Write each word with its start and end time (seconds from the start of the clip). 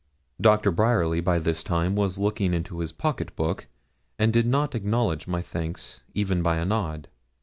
Doctor 0.41 0.71
Bryerly 0.71 1.21
by 1.21 1.37
this 1.37 1.63
time 1.63 1.95
was 1.95 2.17
looking 2.17 2.55
into 2.55 2.79
his 2.79 2.91
pocket 2.91 3.35
book, 3.35 3.67
and 4.17 4.33
did 4.33 4.47
not 4.47 4.73
acknowledge 4.73 5.27
my 5.27 5.43
thanks 5.43 6.01
even 6.15 6.41
by 6.41 6.57
a 6.57 6.65
nod. 6.65 7.07